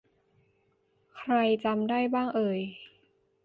[1.17, 1.33] ใคร
[1.65, 2.59] จำได้บ้างเอ่ย